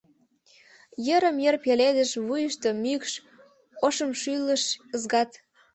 [1.05, 3.11] Йырым-йыр пеледыш вуйышто мӱкш,
[3.85, 4.63] ошымшӱлыш
[4.95, 5.31] ызгат.